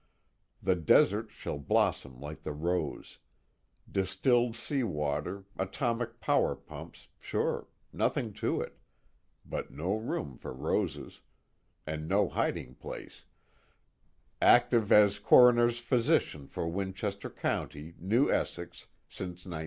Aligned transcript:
The 0.63 0.73
desert 0.75 1.29
shall 1.29 1.59
blossom 1.59 2.19
like 2.19 2.41
the 2.41 2.53
rose: 2.53 3.19
distilled 3.87 4.55
sea 4.55 4.81
water, 4.81 5.45
atomic 5.59 6.19
power 6.19 6.55
pumps, 6.55 7.09
sure, 7.19 7.67
nothing 7.93 8.33
to 8.41 8.61
it, 8.61 8.79
but 9.45 9.69
no 9.69 9.95
room 9.95 10.39
for 10.39 10.53
roses, 10.53 11.21
and 11.85 12.07
no 12.07 12.27
hiding 12.27 12.73
place 12.73 13.25
"active 14.41 14.91
as 14.91 15.19
Coroner's 15.19 15.77
physician 15.77 16.47
for 16.47 16.67
Winchester 16.67 17.29
County, 17.29 17.93
New 17.99 18.27
Essex, 18.31 18.87
since 19.07 19.45
1952." 19.45 19.59